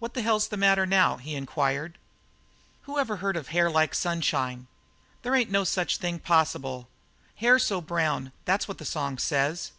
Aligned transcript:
"What 0.00 0.14
the 0.14 0.22
hell's 0.22 0.48
the 0.48 0.56
matter 0.56 0.84
now?" 0.84 1.16
he 1.18 1.36
inquired. 1.36 1.96
"Whoever 2.86 3.18
heard 3.18 3.36
of 3.36 3.50
'hair 3.54 3.70
like 3.70 3.90
the 3.92 3.96
sunshine'? 3.98 4.66
There 5.22 5.36
ain't 5.36 5.48
no 5.48 5.62
such 5.62 5.98
thing 5.98 6.18
possible. 6.18 6.88
'Hair 7.36 7.60
so 7.60 7.80
brown,' 7.80 8.32
that's 8.44 8.66
what 8.66 8.78
the 8.78 8.84
song 8.84 9.16
says. 9.16 9.70